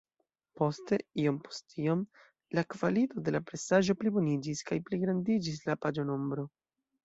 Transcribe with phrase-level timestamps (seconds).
[0.61, 2.01] Poste, iom-post-iom
[2.59, 6.53] la kvalito de la presaĵo pliboniĝis, kaj pligrandiĝis la paĝo-nombro.